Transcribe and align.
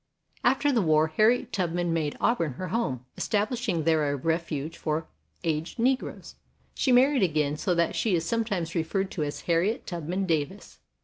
After 0.43 0.71
the 0.71 0.81
war 0.81 1.09
Harriet 1.09 1.53
Tubman 1.53 1.93
made 1.93 2.17
Auburn 2.19 2.53
her 2.53 2.69
home, 2.69 3.05
establishing 3.17 3.83
there 3.83 4.09
a 4.11 4.15
ref 4.15 4.47
uge 4.49 4.75
for 4.75 5.05
aged 5.43 5.77
Negroes. 5.77 6.33
She 6.73 6.91
married 6.91 7.21
again, 7.21 7.55
so 7.55 7.75
that 7.75 7.95
she 7.95 8.15
is 8.15 8.25
sometimes 8.25 8.73
referred 8.73 9.11
to 9.11 9.23
as 9.23 9.41
Harriet 9.41 9.85
Tubman 9.85 10.25
Davis. 10.25 10.79